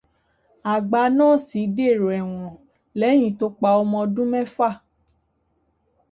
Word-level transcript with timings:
Àgbá 0.73 0.99
nọ́ọ̀sì 1.17 1.59
dèrò 1.75 2.07
ẹ̀wọ̀n 2.19 2.53
lẹ́yìn 2.99 3.35
tó 3.39 3.45
pa 3.59 3.69
ọmọ 3.81 3.97
ọdún 4.05 4.27
mẹ́fà. 4.33 4.69